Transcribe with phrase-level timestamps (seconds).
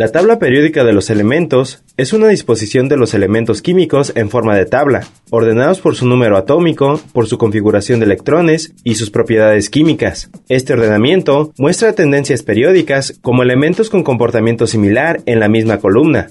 [0.00, 4.56] La tabla periódica de los elementos es una disposición de los elementos químicos en forma
[4.56, 9.68] de tabla, ordenados por su número atómico, por su configuración de electrones y sus propiedades
[9.68, 10.30] químicas.
[10.48, 16.30] Este ordenamiento muestra tendencias periódicas como elementos con comportamiento similar en la misma columna.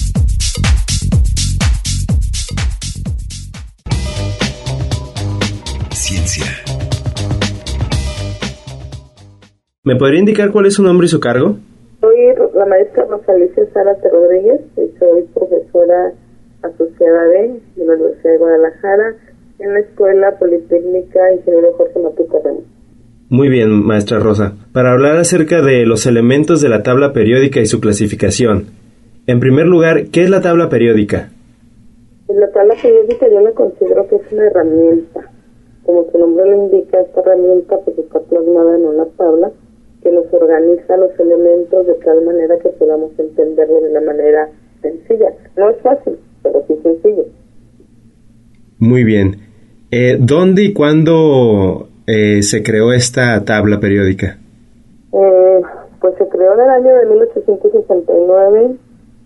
[9.83, 11.55] ¿Me podría indicar cuál es su nombre y su cargo?
[12.01, 12.15] Soy
[12.53, 16.13] la maestra Rosa Alicia Zárate Rodríguez y soy profesora
[16.61, 19.15] asociada de, de la Universidad de Guadalajara
[19.57, 22.63] en la Escuela Politécnica Ingeniero Jorge Matuca Ramos.
[23.29, 24.53] Muy bien, maestra Rosa.
[24.71, 28.67] Para hablar acerca de los elementos de la tabla periódica y su clasificación.
[29.25, 31.31] En primer lugar, ¿qué es la tabla periódica?
[32.27, 35.21] En la tabla periódica yo la considero que es una herramienta.
[35.83, 39.51] Como su nombre lo indica, esta herramienta pues está plasmada en una tabla
[40.01, 44.49] que nos organiza los elementos de tal manera que podamos entenderlo de una manera
[44.81, 45.33] sencilla.
[45.57, 47.25] No es fácil, pero sí sencillo.
[48.79, 49.35] Muy bien.
[49.91, 54.37] Eh, ¿Dónde y cuándo eh, se creó esta tabla periódica?
[55.13, 55.61] Eh,
[55.99, 58.75] pues se creó en el año de 1869,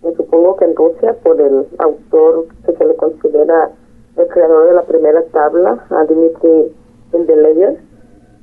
[0.04, 3.70] me supongo que en Rusia, por el autor que se le considera
[4.16, 6.72] el creador de la primera tabla, a Dimitri
[7.12, 7.78] Mendeleev.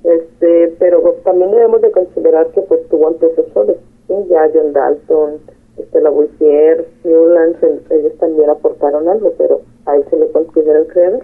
[0.04, 3.78] Este, pero también debemos de considerar que pues tuvo antecesores,
[4.08, 4.14] ¿sí?
[4.30, 5.36] ya John Dalton,
[5.78, 10.88] este, Lavoisier, Newland, se- ellos también aportaron algo, pero a él se le considera el
[10.88, 11.24] creador.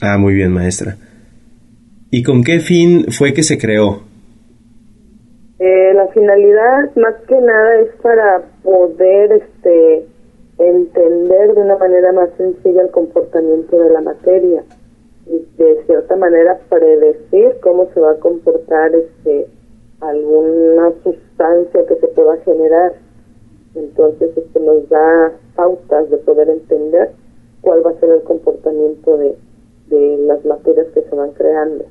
[0.00, 0.96] Ah, muy bien, maestra.
[2.10, 4.00] ¿Y con qué fin fue que se creó?
[5.58, 10.06] Eh, la finalidad más que nada es para poder este
[10.56, 14.62] entender de una manera más sencilla el comportamiento de la materia
[15.58, 19.46] de cierta manera predecir cómo se va a comportar este
[20.00, 22.94] alguna sustancia que se pueda generar
[23.74, 27.10] entonces esto nos da pautas de poder entender
[27.60, 29.36] cuál va a ser el comportamiento de,
[29.88, 31.84] de las materias que se van creando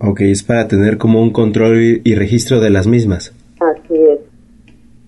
[0.00, 3.34] Ok, es para tener como un control y, y registro de las mismas.
[3.58, 4.20] así es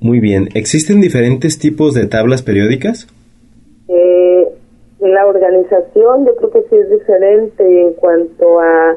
[0.01, 0.49] Muy bien.
[0.55, 3.07] ¿Existen diferentes tipos de tablas periódicas?
[5.00, 8.97] La organización yo creo que sí es diferente en cuanto a,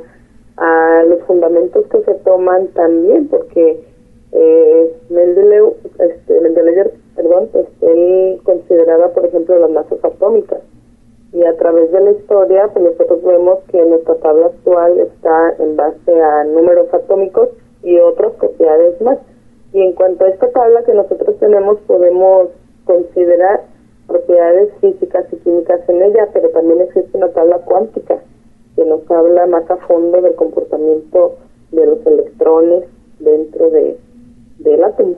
[0.57, 3.79] a los fundamentos que se toman también, porque
[4.33, 10.59] eh, Mendeleev, este, Mendeleev, perdón, este, él consideraba, por ejemplo, las masas atómicas.
[11.31, 15.77] Y a través de la historia, pues nosotros vemos que nuestra tabla actual está en
[15.77, 17.49] base a números atómicos
[17.81, 19.19] y otras propiedades más.
[19.71, 22.49] Y en cuanto a esta tabla que nosotros tenemos, podemos
[22.85, 23.61] considerar
[24.33, 28.17] propiedades físicas y químicas en ella, pero también existe una tabla cuántica
[28.75, 31.37] que nos habla más a fondo del comportamiento
[31.71, 32.85] de los electrones
[33.19, 33.97] dentro de,
[34.59, 35.15] del átomo,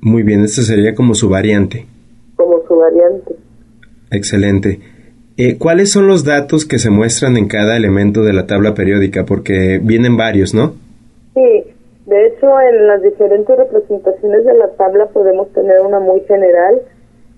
[0.00, 1.86] Muy bien, esta sería como su variante.
[2.36, 3.34] como su variante.
[4.10, 4.80] Excelente.
[5.38, 9.24] Eh, ¿Cuáles son los datos que se muestran en cada elemento de la tabla periódica?
[9.24, 10.74] Porque vienen varios, ¿no?
[11.34, 11.64] Sí,
[12.06, 16.80] de hecho en las diferentes representaciones de la tabla podemos tener una muy general,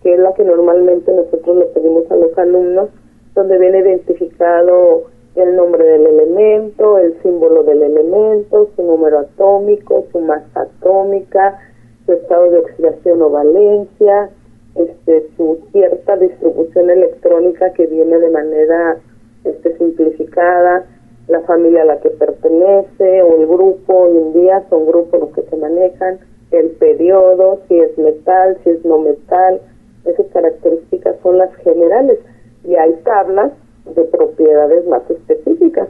[0.09, 2.89] que es la que normalmente nosotros le pedimos a los alumnos,
[3.35, 5.03] donde viene identificado
[5.35, 11.59] el nombre del elemento, el símbolo del elemento, su número atómico, su masa atómica,
[12.07, 14.31] su estado de oxidación o valencia,
[14.77, 18.97] este, su cierta distribución electrónica que viene de manera
[19.45, 20.87] este, simplificada,
[21.27, 25.31] la familia a la que pertenece o el grupo, hoy en día son grupos los
[25.33, 26.19] que se manejan,
[26.51, 29.61] el periodo, si es metal, si es no metal,
[30.05, 32.19] esas características son las generales
[32.65, 33.53] y hay tablas
[33.95, 35.89] de propiedades más específicas,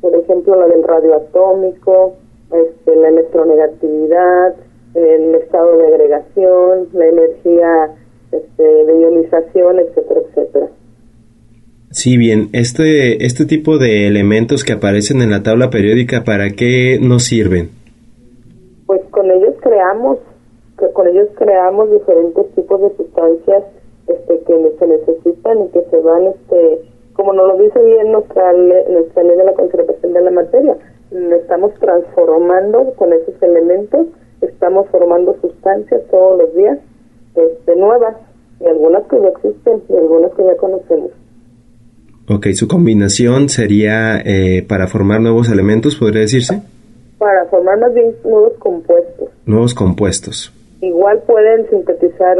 [0.00, 2.14] por ejemplo la del radioatómico,
[2.52, 4.54] este, la electronegatividad,
[4.94, 7.94] el estado de agregación, la energía
[8.32, 10.68] este, de ionización, etcétera, etcétera.
[11.90, 12.50] Sí, bien.
[12.52, 17.70] Este, este tipo de elementos que aparecen en la tabla periódica, ¿para qué nos sirven?
[18.86, 20.18] Pues con ellos creamos,
[20.80, 23.64] que con ellos creamos diferentes tipos de sustancias
[24.06, 26.80] este, que se necesitan y que se van, este,
[27.12, 30.76] como nos lo dice bien nuestra, nuestra ley de la conservación de la materia,
[31.36, 34.06] estamos transformando con esos elementos,
[34.40, 36.78] estamos formando sustancias todos los días
[37.34, 38.16] este, nuevas,
[38.60, 41.10] y algunas que ya existen y algunas que ya conocemos.
[42.28, 46.62] Ok, su combinación sería eh, para formar nuevos elementos, podría decirse.
[47.18, 49.28] Para formar más bien nuevos compuestos.
[49.46, 50.52] Nuevos compuestos.
[50.80, 52.38] Igual pueden sintetizar,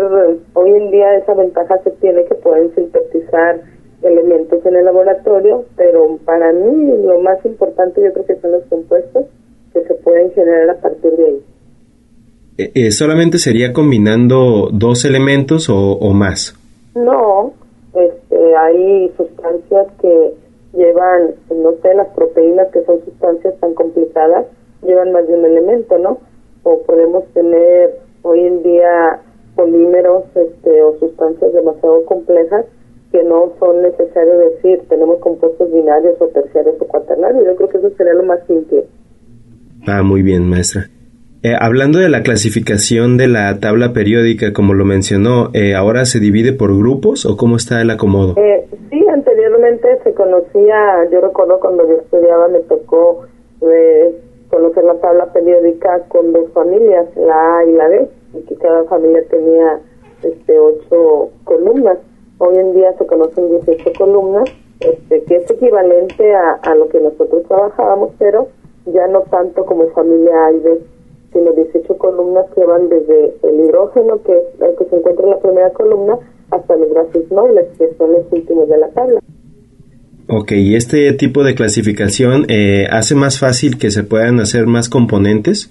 [0.54, 3.60] hoy en día esa ventaja se tiene que pueden sintetizar
[4.02, 8.64] elementos en el laboratorio, pero para mí lo más importante yo creo que son los
[8.64, 9.26] compuestos
[9.75, 11.42] que se pueden generar a partir de ahí.
[12.58, 16.54] Eh, eh, ¿Solamente sería combinando dos elementos o, más?
[16.94, 17.52] No,
[17.94, 20.34] este, hay sustancias que
[20.75, 24.46] llevan, no sé, las proteínas que son sustancias tan complicadas,
[24.82, 26.19] llevan más de un elemento, ¿no?
[26.62, 29.20] O podemos tener hoy en día
[29.55, 32.64] polímeros este, o sustancias demasiado complejas
[33.12, 37.44] que no son necesarios decir tenemos compuestos binarios o terciarios o cuaternarios.
[37.44, 38.84] Yo creo que eso sería lo más simple.
[39.87, 40.87] Ah, muy bien, maestra.
[41.43, 46.20] Eh, hablando de la clasificación de la tabla periódica, como lo mencionó, eh, ¿ahora se
[46.20, 48.34] divide por grupos o cómo está el acomodo?
[48.37, 53.25] Eh, sí, anteriormente se conocía, yo recuerdo cuando yo estudiaba me tocó
[54.50, 58.85] conocer la tabla periódica con dos familias, la A y la B, y que cada
[58.85, 59.81] familia tenía
[60.23, 61.99] este ocho columnas.
[62.38, 64.50] Hoy en día se conocen 18 columnas,
[64.81, 68.49] este, que es equivalente a, a lo que nosotros trabajábamos, pero
[68.87, 70.81] ya no tanto como familia A y B,
[71.32, 75.31] sino 18 columnas que van desde el hidrógeno, que es el que se encuentra en
[75.31, 76.19] la primera columna,
[76.50, 79.20] hasta los gases nobles, que son los últimos de la tabla.
[80.32, 84.88] Ok, ¿y este tipo de clasificación eh, hace más fácil que se puedan hacer más
[84.88, 85.68] componentes?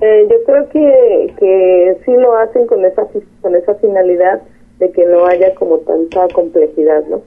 [0.00, 3.08] Eh, yo creo que, que sí lo hacen con esa,
[3.40, 4.40] con esa finalidad
[4.78, 7.22] de que no haya como tanta complejidad, ¿no?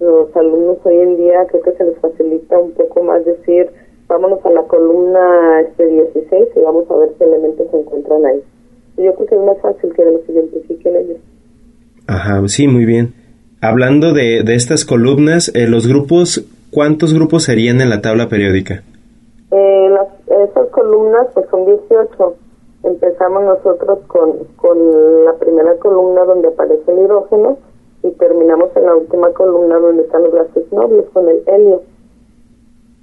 [0.00, 3.68] Los alumnos hoy en día creo que se les facilita un poco más decir,
[4.08, 8.40] vámonos a la columna este 16 y vamos a ver qué elementos se encuentran ahí.
[8.96, 11.18] Yo creo que es más fácil que los identifiquen ellos.
[12.06, 13.19] Ajá, sí, muy bien.
[13.62, 18.82] Hablando de, de estas columnas, eh, los grupos, ¿cuántos grupos serían en la tabla periódica?
[19.50, 22.36] Eh, las, esas columnas pues son 18.
[22.84, 24.78] Empezamos nosotros con, con
[25.24, 27.58] la primera columna donde aparece el hidrógeno
[28.02, 31.82] y terminamos en la última columna donde están los gases nobles con el helio.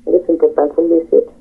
[0.07, 1.31] Es importante son 18.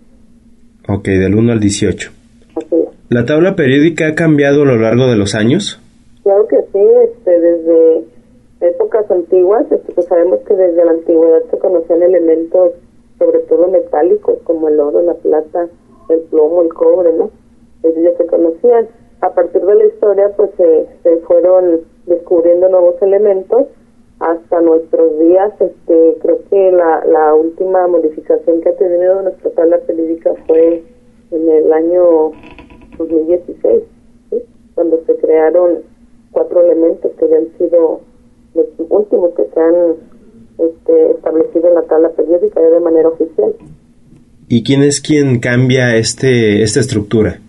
[0.88, 2.10] Ok, del 1 al 18.
[2.56, 2.88] Así es.
[3.08, 5.80] ¿La tabla periódica ha cambiado a lo largo de los años?
[6.22, 8.04] Claro que sí, este, desde
[9.10, 12.72] antiguas, este, pues sabemos que desde la antigüedad se conocían elementos,
[13.18, 15.68] sobre todo metálicos, como el oro, la plata,
[16.08, 17.30] el plomo, el cobre, ¿no?
[17.82, 18.88] Ellos ya se conocían.
[19.20, 23.66] A partir de la historia, pues se, se fueron descubriendo nuevos elementos
[24.20, 25.52] hasta nuestros días.
[25.60, 30.82] Este, creo que la, la última modificación que ha tenido nuestra tabla periódica fue
[31.30, 32.32] en el año
[32.98, 33.82] 2016,
[34.30, 34.42] ¿sí?
[34.74, 35.82] cuando se crearon
[36.32, 38.00] cuatro elementos que ya han sido
[38.56, 39.74] los últimos que se han
[40.58, 43.54] este, establecido en la tabla periódica ya de manera oficial.
[44.48, 47.40] ¿Y quién es quien cambia este esta estructura?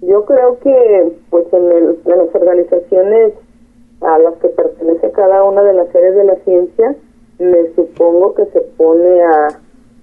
[0.00, 3.34] Yo creo que pues en, el, en las organizaciones
[4.00, 6.96] a las que pertenece cada una de las áreas de la ciencia,
[7.38, 9.60] me supongo que se pone a,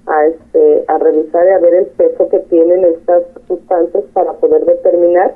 [0.08, 4.66] a este a revisar y a ver el peso que tienen estas sustancias para poder
[4.66, 5.36] determinar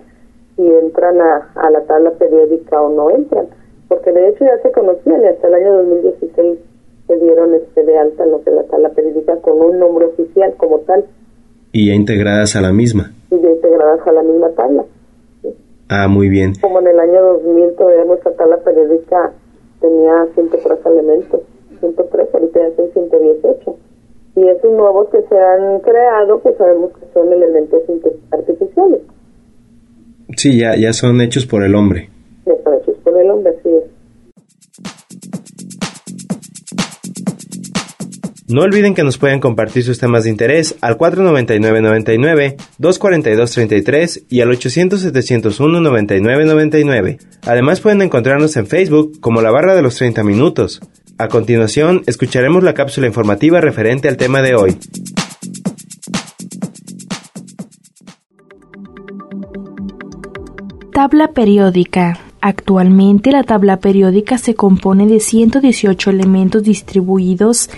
[0.56, 3.48] si entran a, a la tabla periódica o no entran
[3.88, 6.58] porque de hecho ya se conocían y hasta el año 2016
[7.08, 10.80] se dieron este de alta lo que la tabla periódica con un nombre oficial como
[10.80, 11.06] tal.
[11.72, 13.12] Y ya integradas a la misma.
[13.32, 14.86] Y ya integradas a la misma tabla.
[15.42, 15.50] ¿sí?
[15.90, 16.54] Ah, muy bien.
[16.62, 19.34] Como en el año 2000 todavía nuestra tabla periódica
[19.82, 21.42] tenía 103 elementos,
[21.80, 23.76] 103, ahorita ya son 118.
[24.36, 27.82] Y esos nuevos que se han creado, pues sabemos que son elementos
[28.32, 29.02] artificiales.
[30.38, 32.10] Sí, ya, ya son hechos por el hombre.
[32.46, 33.54] Ya son hechos por el hombre,
[38.46, 44.50] No olviden que nos pueden compartir sus temas de interés al 499-99, 242-33 y al
[44.50, 47.20] 800-701-9999.
[47.46, 50.82] Además pueden encontrarnos en Facebook como la barra de los 30 minutos.
[51.18, 54.76] A continuación, escucharemos la cápsula informativa referente al tema de hoy.
[60.92, 62.20] Tabla periódica.
[62.42, 67.70] Actualmente la tabla periódica se compone de 118 elementos distribuidos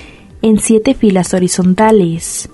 [0.46, 2.50] en 7 filas horizontales,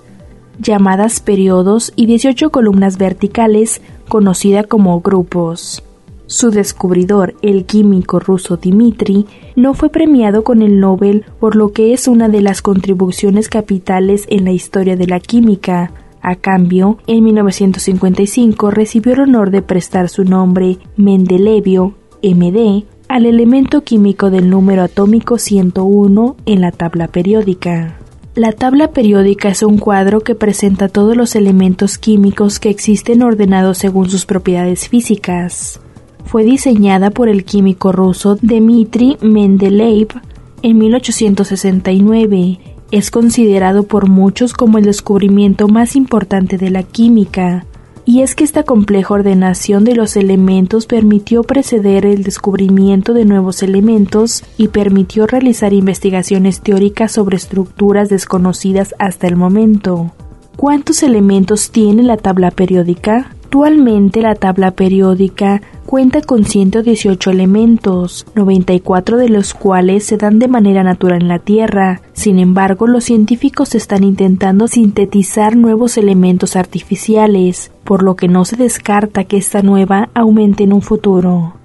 [0.58, 5.82] llamadas periodos, y 18 columnas verticales, conocida como grupos.
[6.24, 11.92] Su descubridor, el químico ruso Dmitri, no fue premiado con el Nobel por lo que
[11.92, 15.92] es una de las contribuciones capitales en la historia de la química.
[16.22, 23.84] A cambio, en 1955 recibió el honor de prestar su nombre Mendelevio, MD, al elemento
[23.84, 27.98] químico del número atómico 101 en la tabla periódica.
[28.34, 33.76] La tabla periódica es un cuadro que presenta todos los elementos químicos que existen ordenados
[33.76, 35.78] según sus propiedades físicas.
[36.24, 40.08] Fue diseñada por el químico ruso Dmitri Mendeleev
[40.62, 42.60] en 1869.
[42.92, 47.66] Es considerado por muchos como el descubrimiento más importante de la química
[48.04, 53.62] y es que esta compleja ordenación de los elementos permitió preceder el descubrimiento de nuevos
[53.62, 60.12] elementos y permitió realizar investigaciones teóricas sobre estructuras desconocidas hasta el momento.
[60.56, 63.34] ¿Cuántos elementos tiene la tabla periódica?
[63.52, 70.48] Actualmente la tabla periódica cuenta con 118 elementos, 94 de los cuales se dan de
[70.48, 72.00] manera natural en la Tierra.
[72.14, 78.56] Sin embargo, los científicos están intentando sintetizar nuevos elementos artificiales, por lo que no se
[78.56, 81.56] descarta que esta nueva aumente en un futuro.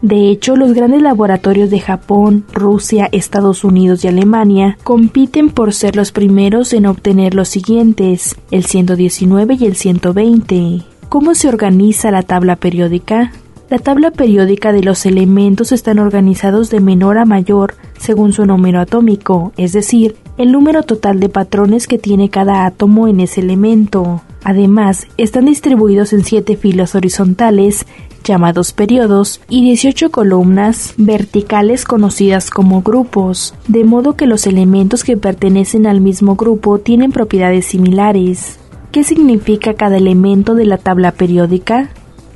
[0.00, 5.94] De hecho, los grandes laboratorios de Japón, Rusia, Estados Unidos y Alemania compiten por ser
[5.94, 10.91] los primeros en obtener los siguientes, el 119 y el 120.
[11.12, 13.32] ¿Cómo se organiza la tabla periódica?
[13.68, 18.80] La tabla periódica de los elementos están organizados de menor a mayor según su número
[18.80, 24.22] atómico, es decir, el número total de patrones que tiene cada átomo en ese elemento.
[24.42, 27.84] Además, están distribuidos en siete filas horizontales,
[28.24, 35.18] llamados periodos, y 18 columnas verticales conocidas como grupos, de modo que los elementos que
[35.18, 38.61] pertenecen al mismo grupo tienen propiedades similares.
[38.92, 41.88] ¿Qué significa cada elemento de la tabla periódica?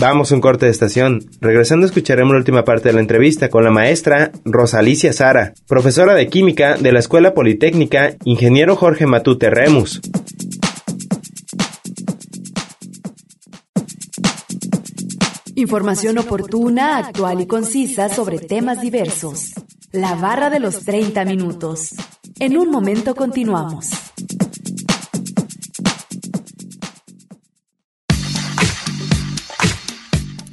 [0.00, 1.24] Vamos a un corte de estación.
[1.40, 6.28] Regresando escucharemos la última parte de la entrevista con la maestra Rosalicia Sara, profesora de
[6.28, 10.00] química de la Escuela Politécnica, ingeniero Jorge Matute Remus.
[15.56, 19.54] Información oportuna, actual y concisa sobre temas diversos.
[19.90, 21.96] La barra de los 30 minutos.
[22.38, 24.07] En un momento continuamos.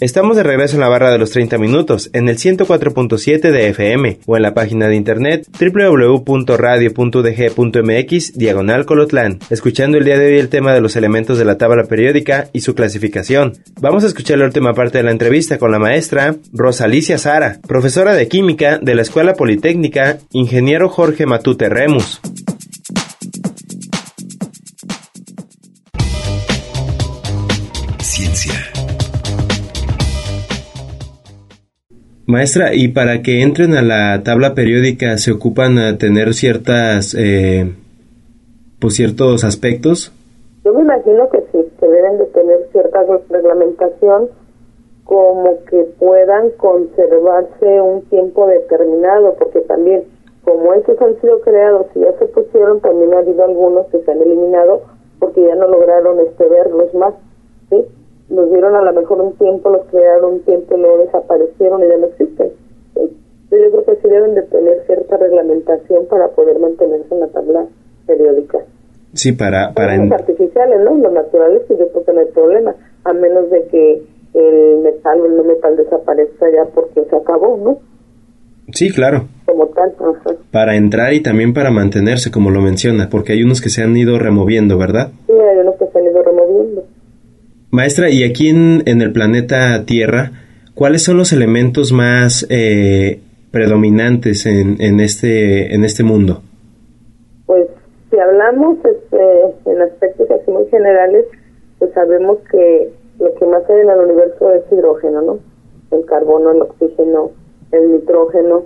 [0.00, 4.20] Estamos de regreso en la barra de los 30 minutos, en el 104.7 de FM
[4.26, 10.50] o en la página de internet www.radio.dg.mx diagonal colotlán, escuchando el día de hoy el
[10.50, 13.54] tema de los elementos de la tabla periódica y su clasificación.
[13.80, 18.14] Vamos a escuchar la última parte de la entrevista con la maestra Rosalicia Sara, profesora
[18.14, 22.20] de química de la Escuela Politécnica, ingeniero Jorge Matute Remus.
[32.28, 37.72] Maestra, ¿y para que entren a la tabla periódica se ocupan a tener ciertas, eh,
[38.78, 40.12] pues ciertos aspectos?
[40.62, 44.28] Yo me imagino que sí, que deben de tener cierta reglamentación
[45.04, 50.04] como que puedan conservarse un tiempo determinado, porque también
[50.44, 54.12] como estos han sido creados y ya se pusieron, también ha habido algunos que se
[54.12, 54.82] han eliminado
[55.18, 57.14] porque ya no lograron este verlos más,
[58.30, 61.88] Los dieron a lo mejor un tiempo, los crearon un tiempo y luego desaparecieron y
[61.88, 62.50] ya no existen.
[63.50, 67.66] Yo creo que sí deben de tener cierta reglamentación para poder mantenerse en la tabla
[68.06, 68.58] periódica.
[69.14, 69.72] Sí, para...
[69.72, 70.96] para Los artificiales, ¿no?
[70.98, 74.02] Los naturales, pues yo creo que no hay problema, a menos de que
[74.34, 77.78] el metal o el no metal desaparezca ya porque se acabó, ¿no?
[78.72, 79.26] Sí, claro.
[79.46, 79.94] Como tal,
[80.52, 83.96] Para entrar y también para mantenerse, como lo menciona, porque hay unos que se han
[83.96, 85.10] ido removiendo, ¿verdad?
[85.26, 86.84] Sí, hay unos que se han ido removiendo.
[87.70, 90.32] Maestra, y aquí en, en el planeta Tierra,
[90.74, 93.20] ¿cuáles son los elementos más eh,
[93.50, 96.40] predominantes en, este, en este mundo?
[97.44, 97.66] Pues
[98.10, 101.26] si hablamos este, en aspectos así muy generales,
[101.78, 105.38] pues sabemos que lo que más hay en el universo es hidrógeno, ¿no?
[105.90, 107.32] El carbono, el oxígeno,
[107.72, 108.64] el nitrógeno,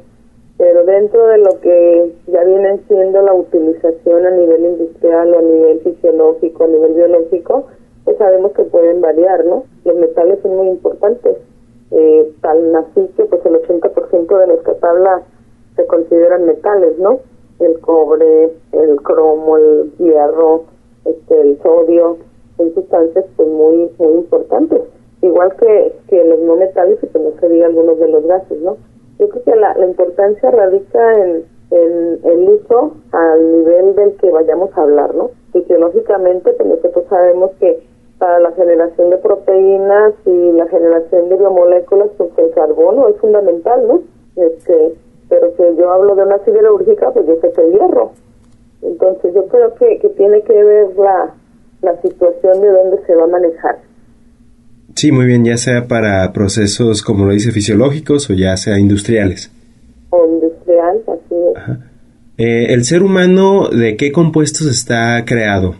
[0.58, 5.80] pero dentro de lo que ya viene siendo la utilización a nivel industrial a nivel
[5.80, 7.66] fisiológico, a nivel biológico,
[8.04, 9.64] pues sabemos que pueden variar, ¿no?
[9.84, 11.36] Los metales son muy importantes.
[11.90, 12.32] Eh,
[13.16, 15.22] que pues el 80% de nuestra tabla
[15.76, 17.20] se consideran metales, ¿no?
[17.58, 20.64] El cobre, el cromo, el hierro,
[21.04, 22.16] este, el sodio,
[22.56, 24.82] son sustancias pues muy muy importantes
[25.22, 28.76] igual que, que los no metales y que no se algunos de los gases no
[29.18, 34.30] yo creo que la, la importancia radica en, en el uso al nivel del que
[34.30, 37.82] vayamos a hablar no fisiológicamente pues nosotros sabemos que
[38.22, 43.88] para la generación de proteínas y la generación de biomoléculas pues el carbono es fundamental
[43.88, 44.02] no
[44.36, 44.94] este
[45.28, 48.12] pero si yo hablo de una siderúrgica pues yo sé que hierro
[48.80, 51.34] entonces yo creo que, que tiene que ver la
[51.82, 53.78] la situación de dónde se va a manejar.
[54.94, 59.50] Sí, muy bien, ya sea para procesos, como lo dice, fisiológicos o ya sea industriales.
[60.10, 61.78] O industrial, así es.
[62.38, 65.74] Eh, ¿El ser humano de qué compuestos está creado?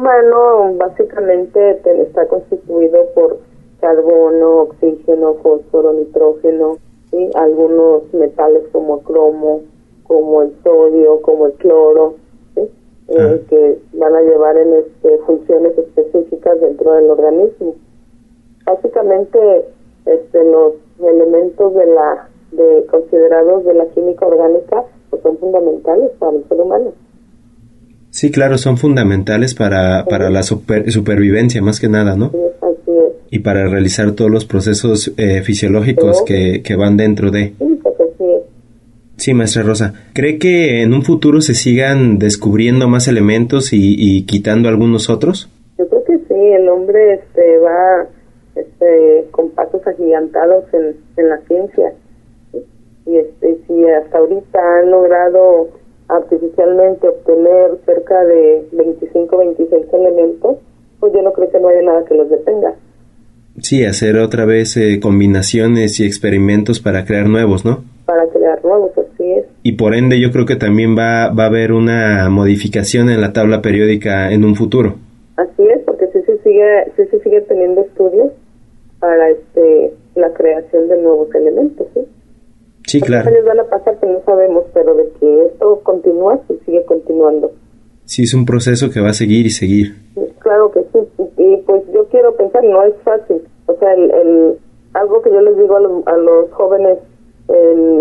[0.00, 3.38] Humano básicamente está constituido por
[3.80, 6.78] carbono, oxígeno, fósforo, nitrógeno,
[7.12, 9.62] y algunos metales como cromo,
[10.04, 12.14] como el sodio, como el cloro,
[12.56, 17.74] eh, que van a llevar en este, funciones específicas dentro del organismo.
[18.64, 19.66] Básicamente,
[20.06, 26.36] este, los elementos de la de considerados de la química orgánica pues son fundamentales para
[26.36, 26.92] el ser humano.
[28.10, 32.32] Sí, claro, son fundamentales para, para la supervivencia más que nada, ¿no?
[33.30, 37.54] Y para realizar todos los procesos eh, fisiológicos que, que van dentro de...
[39.16, 39.92] Sí, maestra Rosa.
[40.14, 45.48] ¿Cree que en un futuro se sigan descubriendo más elementos y, quitando algunos otros?
[45.78, 48.08] Yo creo que sí, el hombre este, va
[48.56, 51.92] este, con pasos agigantados en, en la ciencia.
[53.06, 55.68] Y este, si hasta ahorita han logrado
[56.16, 60.56] artificialmente obtener cerca de 25, 26 elementos,
[60.98, 62.74] pues yo no creo que no haya nada que los detenga.
[63.58, 67.84] Sí, hacer otra vez eh, combinaciones y experimentos para crear nuevos, ¿no?
[68.06, 68.90] Para crear nuevos,
[69.62, 73.32] y por ende yo creo que también va, va a haber una modificación en la
[73.32, 74.94] tabla periódica en un futuro.
[75.36, 78.32] Así es, porque sí se sigue, sí se sigue teniendo estudios
[78.98, 82.00] para este la creación de nuevos elementos, ¿sí?
[82.90, 83.28] Sí, claro.
[83.28, 87.52] años van a pasar que no sabemos, pero de que esto continúa, sí sigue continuando.
[88.04, 89.94] Sí, es un proceso que va a seguir y seguir.
[90.40, 90.98] Claro que sí,
[91.38, 93.42] y, pues yo quiero pensar, no es fácil.
[93.66, 94.58] O sea, el, el
[94.94, 96.98] algo que yo les digo a los, a los jóvenes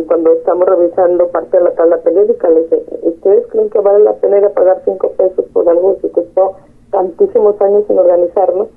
[0.08, 2.66] cuando estamos revisando parte de la tabla periódica, les
[3.02, 6.56] ¿ustedes creen que vale la pena ir a pagar cinco pesos por algo que costó
[6.92, 8.70] tantísimos años en organizarlo?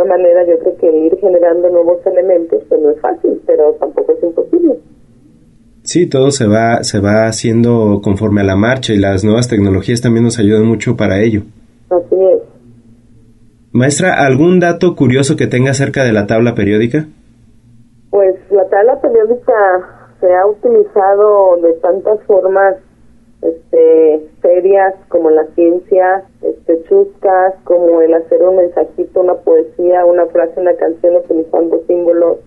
[0.00, 4.12] Misma manera, yo creo que ir generando nuevos elementos, pues no es fácil, pero tampoco
[4.12, 4.78] es imposible.
[5.82, 10.00] Sí, todo se va, se va haciendo conforme a la marcha y las nuevas tecnologías
[10.00, 11.42] también nos ayudan mucho para ello.
[11.90, 12.40] Así es.
[13.72, 17.06] Maestra, ¿algún dato curioso que tenga acerca de la tabla periódica?
[18.10, 19.52] Pues la tabla periódica
[20.20, 22.76] se ha utilizado de tantas formas
[23.42, 30.26] este, serias como la ciencia, este, chuscas, como el hacer un mensajito, una poesía, una
[30.26, 32.38] frase, una canción utilizando símbolos.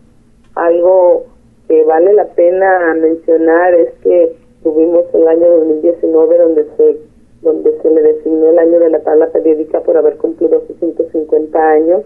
[0.55, 1.23] Algo
[1.67, 6.97] que vale la pena mencionar es que tuvimos el año 2019 donde se
[7.41, 11.59] donde se le designó el año de la tabla periódica por haber cumplido sus 150
[11.59, 12.03] años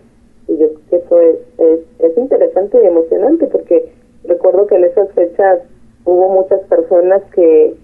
[0.47, 3.91] y yo creo que eso es, es, es interesante y emocionante porque
[4.23, 5.60] recuerdo que en esas fechas
[6.06, 7.76] hubo muchas personas que,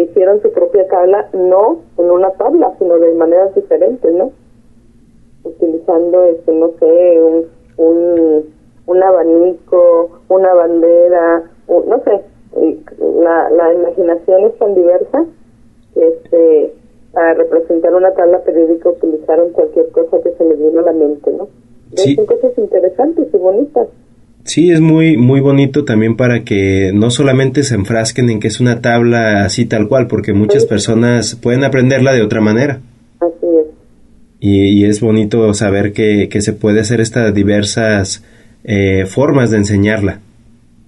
[0.00, 4.32] hicieron su propia tabla, no en una tabla, sino de maneras diferentes, ¿no?
[5.44, 8.54] Utilizando, este, no sé, un, un,
[8.86, 12.22] un abanico, una bandera, no sé,
[13.22, 15.24] la, la imaginación es tan diversa
[15.94, 16.74] que este,
[17.12, 21.30] para representar una tabla periódica utilizaron cualquier cosa que se les vino a la mente,
[21.32, 21.48] ¿no?
[21.94, 22.14] Sí.
[22.14, 23.88] Son cosas interesantes y bonitas.
[24.44, 28.60] Sí, es muy, muy bonito también para que no solamente se enfrasquen en que es
[28.60, 32.80] una tabla así tal cual, porque muchas personas pueden aprenderla de otra manera.
[33.20, 33.66] Así es.
[34.40, 38.24] Y, es bonito saber que, que, se puede hacer estas diversas
[38.64, 40.20] eh, formas de enseñarla.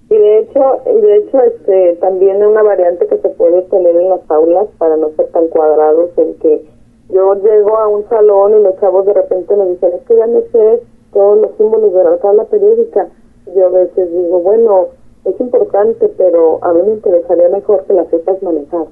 [0.09, 0.61] Y de hecho,
[1.01, 5.11] de hecho este, también una variante que se puede tener en las aulas para no
[5.15, 6.61] ser tan cuadrados en que
[7.09, 10.27] yo llego a un salón y los chavos de repente me dicen, es que ya
[10.27, 13.07] no sé todos los símbolos de la tabla periódica
[13.53, 14.87] yo a veces digo, bueno,
[15.25, 18.85] es importante, pero a mí me interesaría mejor que la sepas manejar.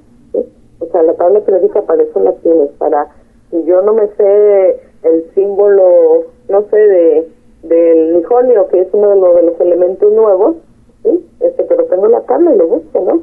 [0.80, 3.08] O sea, la tabla periódica para eso la tienes, para,
[3.50, 7.28] si yo no me sé el símbolo, no sé, de
[7.64, 10.56] del nijonio, que es uno de los, de los elementos nuevos,
[11.04, 11.10] ¿sí?
[11.40, 13.22] este, pero tengo la tabla y lo busco, ¿no?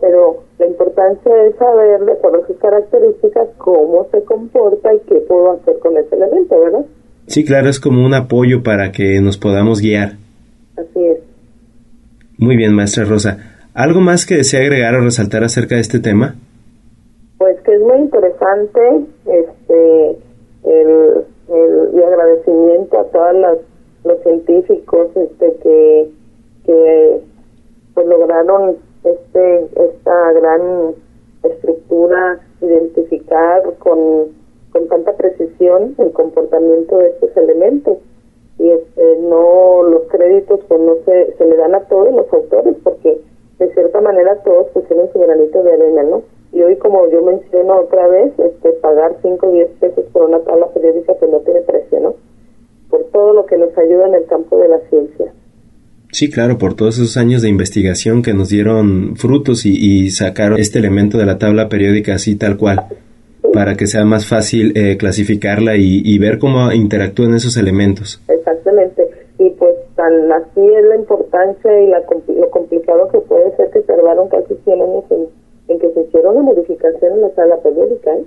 [0.00, 5.52] Pero la importancia es saber, de acuerdo sus características, cómo se comporta y qué puedo
[5.52, 6.84] hacer con ese elemento, ¿verdad?
[7.26, 10.12] Sí, claro, es como un apoyo para que nos podamos guiar.
[10.76, 11.18] Así es.
[12.38, 13.38] Muy bien, maestra Rosa.
[13.74, 16.34] ¿Algo más que desea agregar o resaltar acerca de este tema?
[17.38, 18.80] Pues que es muy interesante
[19.26, 20.16] este
[20.64, 23.60] el, el agradecimiento a todos
[24.04, 26.08] los científicos este que
[26.66, 27.20] que
[27.94, 30.94] pues lograron este esta gran
[31.42, 34.28] estructura identificar con,
[34.70, 37.98] con tanta precisión el comportamiento de estos elementos
[38.96, 42.76] y este, no los créditos pues no se, se le dan a todos los autores
[42.82, 43.18] porque
[43.58, 46.22] de cierta manera todos pusieron su granito de arena, ¿no?
[46.52, 50.40] Y hoy como yo menciono otra vez, este pagar 5 o 10 pesos por una
[50.40, 52.14] tabla periódica que pues, no tiene precio, ¿no?
[52.90, 55.32] Por todo lo que nos ayuda en el campo de la ciencia.
[56.10, 60.58] Sí, claro, por todos esos años de investigación que nos dieron frutos y, y sacaron
[60.58, 62.86] este elemento de la tabla periódica así tal cual
[63.52, 68.20] para que sea más fácil eh, clasificarla y, ver cómo interactúan esos elementos.
[68.24, 68.51] Y pues
[70.02, 74.56] tan así es la importancia y la, lo complicado que puede ser que tardaron casi
[74.64, 78.12] 100 años en, que se hiciera una modificación en la sala periódica.
[78.16, 78.24] ¿eh?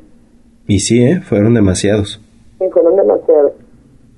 [0.68, 1.20] Y sí, ¿eh?
[1.22, 2.22] fueron demasiados.
[2.60, 3.52] Sí, fueron demasiados.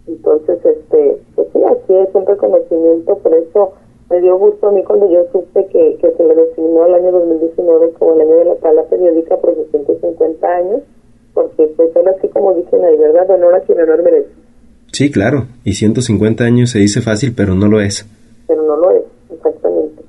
[0.07, 3.73] Entonces, este, pues sí, aquí es un reconocimiento, por eso
[4.11, 7.11] me dio gusto a mí cuando yo supe que, que se le designó el año
[7.11, 10.81] 2019 como el año de la tabla periódica por 250 años,
[11.33, 13.31] porque pues ahora sí como dicen ahí, ¿verdad?
[13.31, 14.29] Honor a quien honor merece.
[14.97, 18.07] Sí, claro, y 150 años se dice fácil, pero no lo es.
[18.47, 20.01] Pero no lo es, exactamente.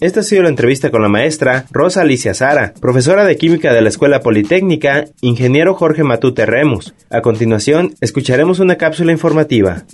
[0.00, 3.80] Esta ha sido la entrevista con la maestra Rosa Alicia Sara, profesora de química de
[3.80, 6.94] la Escuela Politécnica, ingeniero Jorge Matute Remus.
[7.10, 9.86] A continuación, escucharemos una cápsula informativa.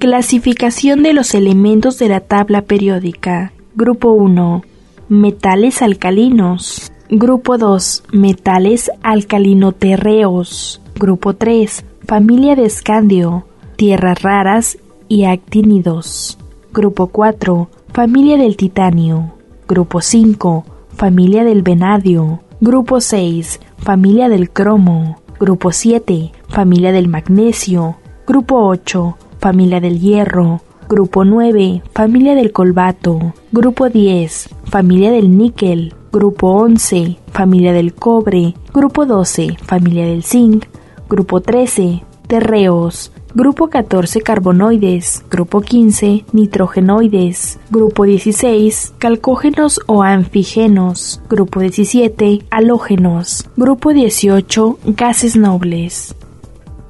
[0.00, 3.52] Clasificación de los elementos de la tabla periódica.
[3.76, 4.64] Grupo 1.
[5.08, 6.90] Metales alcalinos.
[7.08, 8.02] Grupo 2.
[8.10, 10.82] Metales alcalinoterreos.
[10.98, 13.44] Grupo 3 familia de escandio,
[13.76, 16.38] tierras raras y actínidos.
[16.72, 19.34] Grupo 4, familia del titanio.
[19.68, 20.64] Grupo 5,
[20.96, 22.40] familia del venadio.
[22.60, 25.20] Grupo 6, familia del cromo.
[25.38, 27.96] Grupo 7, familia del magnesio.
[28.26, 30.60] Grupo 8, familia del hierro.
[30.88, 33.32] Grupo 9, familia del colbato.
[33.52, 35.94] Grupo 10, familia del níquel.
[36.12, 38.54] Grupo 11, familia del cobre.
[38.74, 40.66] Grupo 12, familia del zinc.
[41.08, 43.12] Grupo 13, terreos.
[43.32, 45.24] Grupo 14, carbonoides.
[45.30, 47.60] Grupo 15, nitrogenoides.
[47.70, 51.22] Grupo 16, calcógenos o anfígenos.
[51.30, 53.48] Grupo 17, halógenos.
[53.56, 56.16] Grupo 18, gases nobles.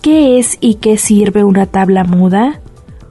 [0.02, 2.60] ¿Qué es y qué sirve una tabla muda?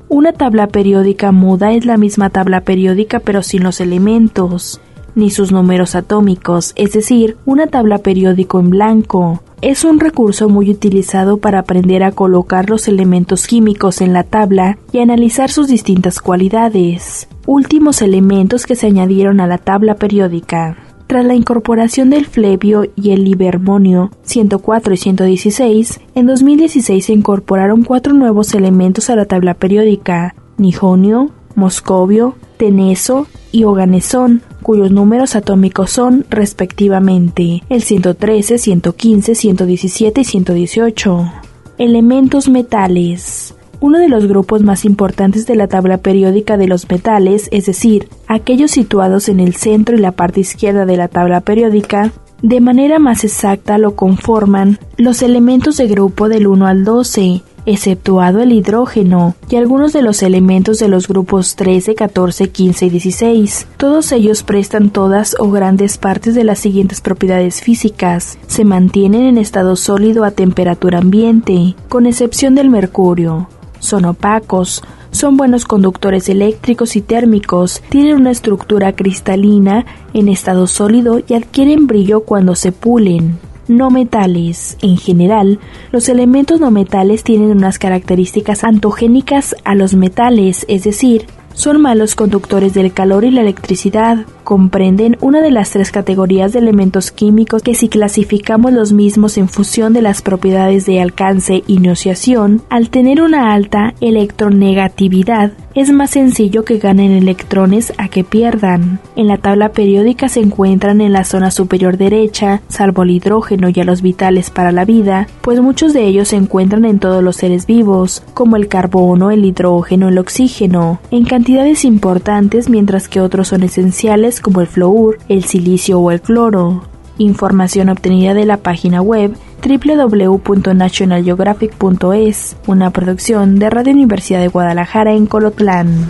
[0.08, 4.82] Una tabla periódica muda es la misma tabla periódica pero sin los elementos
[5.15, 9.43] ni sus números atómicos, es decir, una tabla periódico en blanco.
[9.62, 14.78] Es un recurso muy utilizado para aprender a colocar los elementos químicos en la tabla
[14.91, 17.28] y analizar sus distintas cualidades.
[17.45, 20.88] Últimos elementos que se añadieron a la tabla periódica.
[21.10, 27.84] Tras la incorporación del flebio y el libermonio 104 y 116, en 2016 se incorporaron
[27.84, 35.89] cuatro nuevos elementos a la tabla periódica: nijonio, moscovio, teneso y oganesón, cuyos números atómicos
[35.89, 41.32] son, respectivamente, el 113, 115, 117 y 118.
[41.80, 43.56] Elementos metales.
[43.82, 48.10] Uno de los grupos más importantes de la tabla periódica de los metales, es decir,
[48.28, 52.12] aquellos situados en el centro y la parte izquierda de la tabla periódica,
[52.42, 58.42] de manera más exacta lo conforman los elementos de grupo del 1 al 12, exceptuado
[58.42, 63.68] el hidrógeno, y algunos de los elementos de los grupos 13, 14, 15 y 16.
[63.78, 68.38] Todos ellos prestan todas o grandes partes de las siguientes propiedades físicas.
[68.48, 73.48] Se mantienen en estado sólido a temperatura ambiente, con excepción del mercurio.
[73.80, 81.22] Son opacos, son buenos conductores eléctricos y térmicos, tienen una estructura cristalina en estado sólido
[81.28, 83.39] y adquieren brillo cuando se pulen.
[83.68, 84.78] No metales.
[84.82, 85.60] En general,
[85.92, 92.15] los elementos no metales tienen unas características antogénicas a los metales, es decir, son malos
[92.15, 94.26] conductores del calor y la electricidad.
[94.49, 99.47] Comprenden una de las tres categorías de elementos químicos que si clasificamos los mismos en
[99.47, 106.09] función de las propiedades de alcance y nociación, al tener una alta electronegatividad, es más
[106.09, 108.99] sencillo que ganen electrones a que pierdan.
[109.15, 113.79] En la tabla periódica se encuentran en la zona superior derecha, salvo el hidrógeno y
[113.79, 117.35] a los vitales para la vida, pues muchos de ellos se encuentran en todos los
[117.35, 123.49] seres vivos, como el carbono, el hidrógeno, el oxígeno, en cantidades importantes mientras que otros
[123.49, 126.84] son esenciales como el flúor, el silicio o el cloro.
[127.17, 135.25] Información obtenida de la página web www.nationalgeographic.es, una producción de Radio Universidad de Guadalajara en
[135.25, 136.08] Colotlán.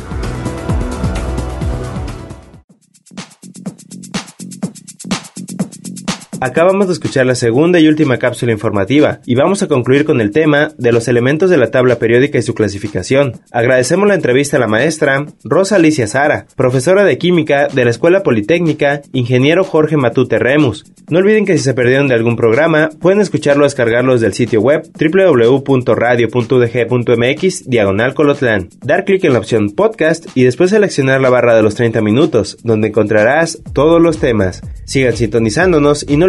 [6.42, 10.32] Acabamos de escuchar la segunda y última cápsula informativa y vamos a concluir con el
[10.32, 13.42] tema de los elementos de la tabla periódica y su clasificación.
[13.52, 18.24] Agradecemos la entrevista a la maestra Rosa Alicia Sara, profesora de química de la Escuela
[18.24, 20.86] Politécnica, ingeniero Jorge Matute Remus.
[21.10, 24.62] No olviden que si se perdieron de algún programa, pueden escucharlo o descargarlos del sitio
[24.62, 28.70] web www.radio.udg.mx diagonal colotlán.
[28.82, 32.58] Dar clic en la opción podcast y después seleccionar la barra de los 30 minutos,
[32.64, 34.62] donde encontrarás todos los temas.
[34.86, 36.29] Sigan sintonizándonos y no